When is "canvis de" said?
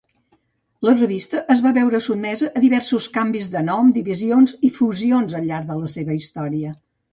3.19-3.63